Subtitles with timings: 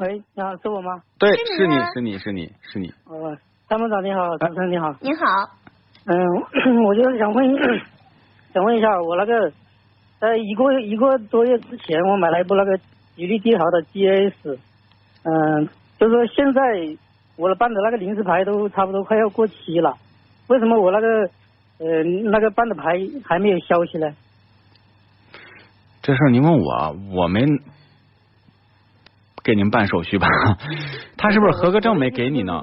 [0.00, 1.02] 喂，你好，是我吗？
[1.18, 2.88] 对，是是你是你是你是你。
[3.04, 3.36] 哦，
[3.68, 4.90] 参谋长你好，主持人你好。
[5.02, 5.22] 你好，
[6.06, 6.16] 嗯，
[6.88, 7.44] 我就是想问，
[8.54, 9.52] 想问一下，我那个
[10.18, 12.78] 在一个一个多月之前，我买了一部那个
[13.14, 14.58] 吉利帝豪的 GS，
[15.24, 15.68] 嗯，
[15.98, 16.62] 就是说现在
[17.36, 19.94] 我的办的那个临时牌都差不多快要过期了，
[20.48, 21.06] 为什么我那个
[21.78, 24.10] 呃那个办的牌还没有消息呢？
[26.00, 27.44] 这事儿您问我，我没
[29.50, 30.28] 给您办手续吧？
[31.18, 32.60] 他是不是合格证没给你呢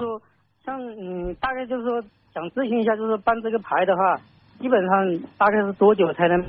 [0.64, 4.16] 像嗯，大概就是说想咨询一下，就是办这个牌的话，
[4.58, 6.44] 基本上大概是多久才能？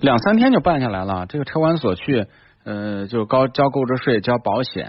[0.00, 1.26] 两三天就办下来了。
[1.26, 2.26] 这个车管所去，
[2.64, 4.88] 呃，就高交购置税、交保险，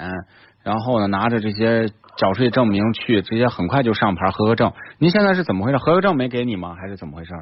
[0.64, 4.72] 然后呢拿着这些缴税证明去，直接很快就上牌合格证。
[5.00, 5.78] 您现在是怎么回事？
[5.78, 6.76] 合格证没给你吗？
[6.80, 7.34] 还是怎么回事？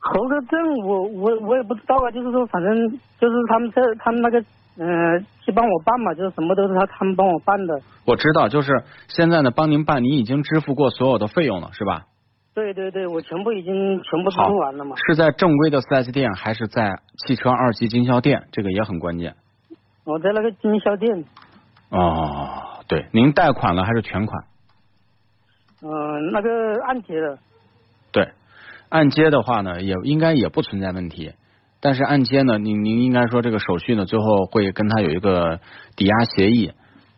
[0.00, 4.40] 合格证我我我也不知道啊，就是说反正就是他们这他们那个
[4.78, 7.80] 嗯、呃去帮我办嘛，就是什么都是他他们帮我办的。
[8.06, 12.06] 我知道，就是现在呢，帮您办，您已经支付过所有的费用了，是吧？
[12.54, 14.96] 对对对，我全部已经全部支付完了嘛。
[14.96, 18.48] 是在正规的四 S 店，还是在汽车二级经销店？
[18.52, 19.36] 这个也很关键。
[20.04, 21.24] 我在那个经销店，
[21.90, 24.44] 哦，对，您贷款了还是全款？
[25.80, 27.38] 嗯、那个按揭的，
[28.10, 28.32] 对，
[28.88, 31.32] 按揭的话呢，也应该也不存在问题。
[31.80, 35.60] 但是按揭呢，您您应该说这个手续呢，最后会跟他有一个
[35.96, 36.72] 抵押协议，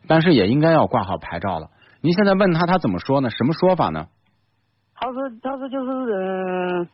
[0.07, 1.69] 但是也应该要挂好牌照了。
[2.03, 3.31] 您现在问他，他怎么说呢？
[3.31, 4.07] 什么说法呢？
[4.95, 6.89] 他说他说就是嗯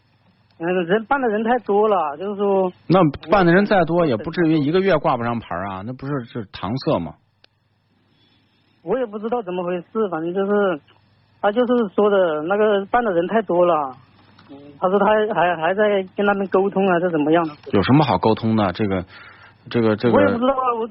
[0.59, 2.99] 嗯、人办的人太多了，就是说那
[3.31, 7.15] 办的人再多，也不至于一个月挂不上牌啊，那不是是搪塞吗？
[8.83, 10.81] 我也不知道怎么回事，反正就是
[11.41, 13.97] 他就是说的那个办的人太多了。
[14.51, 17.45] 嗯，他说他还还还在跟他们沟通啊，这怎么样？
[17.73, 18.73] 有什么好沟通的？
[18.73, 19.05] 这个
[19.71, 20.89] 这个这个我也不知道啊，我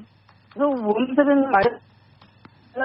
[0.60, 1.70] 说我们这边买的
[2.74, 2.84] 那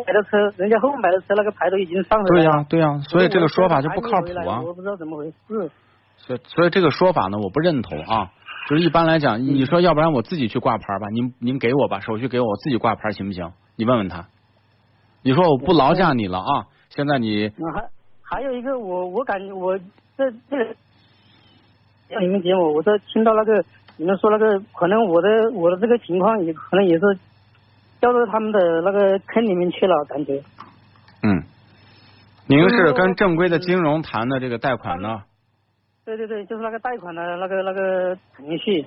[0.00, 2.44] 买的车，人家后买的车那个牌都已经上了对。
[2.44, 4.60] 呀、对呀、所以这个说法就不靠谱啊。
[4.60, 5.70] 我不知道怎么回事。
[6.16, 8.30] 所以所以这个说法呢，我不认同啊。
[8.68, 13.52] 就是一般来讲，你说要不然我自己去挂牌吧，您您给我吧，手续给我，我自己挂牌行不行？
[13.74, 14.26] 你问问他。
[15.22, 17.64] 你说我不劳驾你了啊，现在你嗯，
[18.30, 19.76] 还还有一个，我我感觉我
[20.16, 20.64] 这这个
[22.08, 23.62] 让你们节目，我都听到那个
[23.98, 27.00] 你们说那个，可能我的我的这个情况也可能也是
[28.00, 30.42] 掉到他们的那个坑里面去了，感觉。
[31.22, 31.42] 嗯，
[32.46, 35.22] 您是跟正规的金融谈的这个贷款呢？
[36.06, 38.86] 对对对，就是那个贷款的那个那个程序。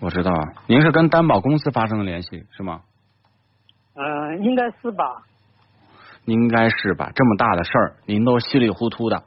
[0.00, 2.80] 我知道啊，您是跟担保公司发生的联系是吗？
[3.94, 5.22] 嗯、应该是吧？
[6.26, 7.10] 应该是吧？
[7.14, 9.22] 这么大的事儿，您都稀里糊涂的。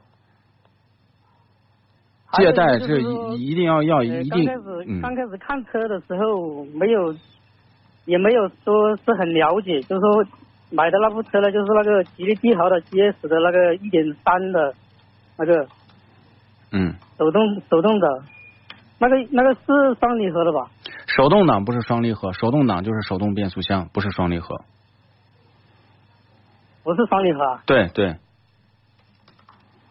[2.34, 7.12] 借贷是一一定要要呃一定刚开始、嗯刚开始看车的时候没有，
[8.04, 10.24] 也没有说是很了解，就是说
[10.70, 14.72] 买的那部车呢，就是那个吉利帝豪的 GS 的那个一点三的
[15.36, 15.66] 那个
[16.70, 18.22] 嗯，手动手动的，
[19.00, 20.70] 那个那个是双离合的吧？
[21.08, 24.54] 手动挡不是双离合，手动挡就是手动变速箱，不是双离合。
[26.92, 28.16] 不是双离合啊，对对，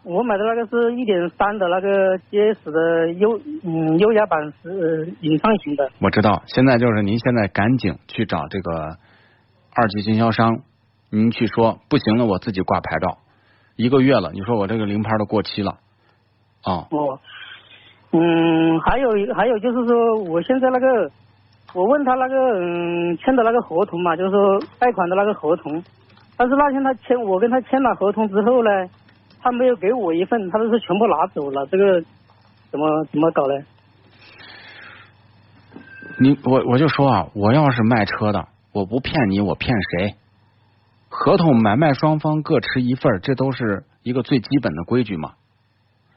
[0.02, 5.90] 我买的那个是一点三的那个 GS 的优嗯优雅版是呃隐藏型的。
[6.00, 6.42] 我知道。
[6.46, 8.96] 现在就是您现在赶紧去找这个
[9.74, 10.60] 二级经销商，
[11.10, 13.18] 您去说不行了，我自己挂牌照，
[13.76, 15.78] 一个月了，你说我这个临牌都过期了，
[16.62, 17.18] 啊、哦，
[18.12, 21.10] 嗯，还有还有就是说，我现在那个，
[21.72, 25.82] 我问他那个嗯签的那个合同嘛，就是说贷款的那个合同，
[26.40, 28.70] 但是那天他签，我跟他签了合同之后呢，
[29.42, 32.00] 他没有给我一份，他都是全部拿走了，这个
[32.70, 33.62] 怎么怎么搞呢？
[36.18, 40.14] 你我我就说啊，我要是卖车的，我不骗你，我骗谁？
[41.10, 45.32] 合同买卖双方各持一份，这都是一个最基本的规矩嘛。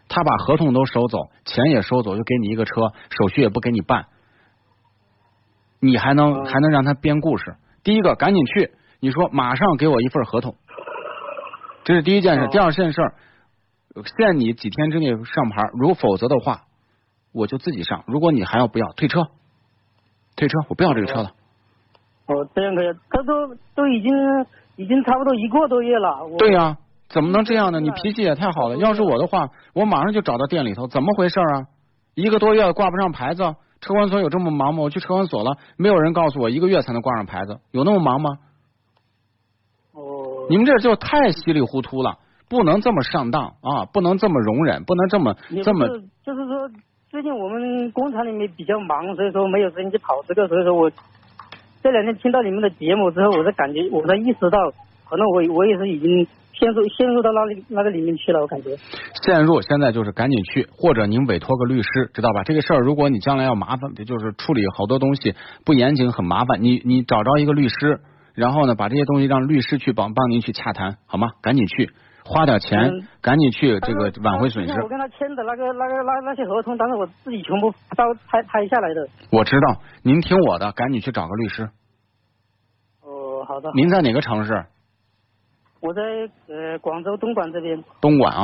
[0.07, 4.05] 他把合同都收走，钱也收走，就给你一个车，手续也不给你办，
[5.81, 7.57] 你还能嗯还能让他编故事？
[7.83, 8.71] 第一个，赶紧去，
[9.03, 10.55] 你说马上给我一份合同，
[11.83, 12.45] 这是第一件事。
[12.45, 13.01] 哦第二件事，
[14.17, 16.61] 限你几天之内上牌，如否则的话，
[17.33, 18.05] 我就自己上。
[18.07, 19.27] 如果你还要不要，退车，
[20.37, 21.31] 退车，我不要这个车了。
[22.27, 24.09] 哦，这样可以，他都都已经
[24.77, 26.25] 已经差不多一个多月了。
[26.37, 26.77] 对呀、
[27.09, 27.81] 怎么能这样呢？
[27.81, 28.77] 你脾气也太好了。
[28.77, 31.67] 要是我的话，我马上就找到店里头，怎么回事啊？
[32.15, 33.43] 一个多月挂不上牌子，
[33.81, 34.83] 车管所有这么忙吗？
[34.83, 38.29] 我去车管所了，没有人告诉我一个月才能挂上牌子，有那么忙吗？
[40.43, 42.17] 哦，你们这就太稀里糊涂了，
[42.49, 45.87] 不能这么上当啊，不能这么容忍，不能这么这么
[46.25, 46.69] 就是说，
[47.09, 50.91] 最近我们工厂里面比较忙，所以说没有时间去跑这个，所以说我
[51.81, 54.57] 这两天听到你们的节目之后，我才感觉，我才意识到，
[55.09, 58.75] 可能我我也是已经陷入陷入到那里那个里面去了，我感觉。
[59.23, 62.43] 陷入，现在就是赶紧去，或者您委托个律师，知道吧？
[62.43, 65.35] 这个事儿，如果你将来要麻烦，就是处理好多东西
[65.65, 66.63] 不严谨，很麻烦。
[66.63, 67.99] 你你找着一个律师，
[68.33, 71.29] 然后呢，把这些东西让律师去帮帮您去洽谈，好吗？
[71.41, 71.91] 赶紧去，
[72.25, 74.73] 花点钱，嗯赶紧去这个挽回损失。
[74.81, 79.07] 我跟他签的那个那个那那些合同，当时我自己全部照拍拍下来的。
[79.31, 81.69] 我知道，您听我的，赶紧去找个律师。
[83.01, 83.71] 哦，好的。
[83.75, 84.65] 您在哪个城市？
[85.79, 86.01] 我在
[86.47, 87.83] 呃广州东莞这边。
[88.01, 88.41] 东莞啊，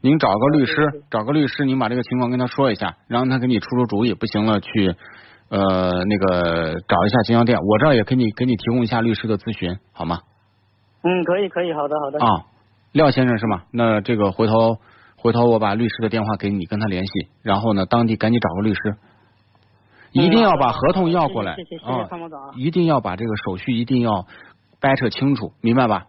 [0.00, 4.14] 您找个律师对对，找个律师，您把这个情况跟他说一下，让他给你出出主意。
[4.14, 4.96] 不行了，去
[5.48, 10.20] 呃那个找一下经销店，我这儿也给你给你提供一下律师的咨询，好吗？
[11.02, 12.18] 嗯，可以可以，好的好的。
[12.24, 12.44] 啊，
[12.92, 13.62] 廖先生是吗？
[13.70, 14.78] 那这个回头
[15.16, 17.12] 回头我把律师的电话给你，跟他联系，
[17.42, 18.96] 然后呢，当地赶紧找个律师，
[20.12, 24.26] 一定要把合同要过来谢谢谢谢参谋长啊，一定要把这个手续一定要
[24.80, 26.06] 掰扯清楚，明白吧？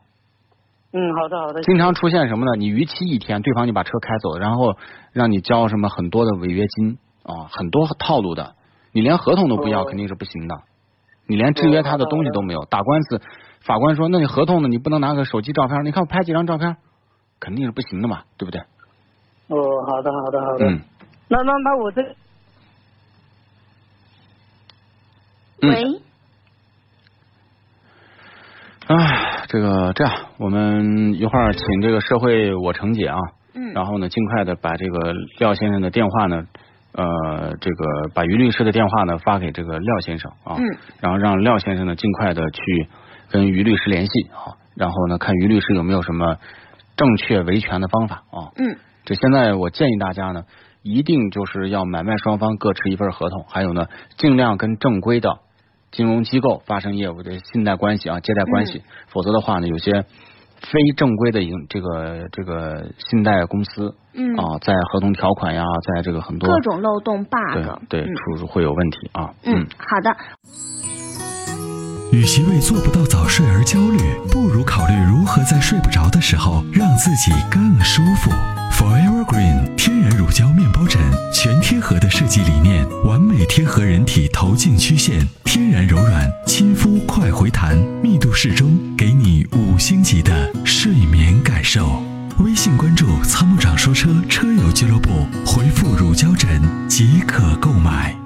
[0.92, 1.62] 嗯，好的好的。
[1.62, 2.58] 经常出现什么呢？
[2.58, 4.76] 你逾期一天，对方就把车开走，然后
[5.14, 8.56] 让你交什么很多的违约金啊，很多套路的，
[8.92, 10.56] 你连合同都不要，哦肯定是不行的。
[11.28, 13.22] 你连制约他的东西都没有，打官司，
[13.62, 14.68] 法官说，那你合同呢？
[14.68, 15.86] 你不能拿个手机照片？
[15.86, 16.78] 你看我拍几张照片，
[17.40, 18.62] 肯定是不行的嘛，对不对？
[19.50, 20.66] 哦，好的好的好的。
[20.70, 20.82] 嗯
[21.32, 22.02] 那那那我这
[25.62, 25.70] 嗯。
[25.70, 26.02] 喂，
[28.88, 33.18] 唉，这个这样，我们一会儿请这个社会我程姐啊，
[33.54, 36.46] 嗯，然后呢，尽快的把这个廖先生的电话呢，
[36.92, 40.66] 呃，这个把于律师的电话呢发给这个廖先生啊，嗯，
[41.00, 42.62] 然后让廖先生呢尽快的去
[43.30, 46.38] 跟于律师联系啊，然后呢看于律师有没有什么
[46.98, 48.50] 正确维权的方法啊。
[48.58, 50.46] 嗯，这现在我建议大家呢，
[50.82, 53.88] 一定就是要买卖双方各持一份合同，还有呢，
[54.18, 55.38] 尽量跟正规的
[55.92, 60.06] 金融机构发生业务的信贷关系啊、借贷关系，否则的话呢，有些
[60.62, 65.64] 非正规的营这个这个信贷公司嗯啊，在合同条款呀，
[65.96, 69.34] 在这个很多各种漏洞对 bug，对嗯出会有问题啊。
[69.44, 70.16] 嗯，好的，
[72.12, 73.98] 与其为做不到早睡而焦虑，
[74.32, 78.59] 不如考虑如何在睡不着的时候让自己更舒服。
[78.72, 81.02] Forever Green 天然乳胶面包枕，
[81.34, 92.02] 全贴合的设计理念，完美贴合人体头颈曲线，天然柔软，亲肤快回弹，密度适中，给你五星级的睡眠感受。
[92.40, 98.19] 微信关注“参谋长说车”车友俱乐部，回复“乳胶枕”即可购买。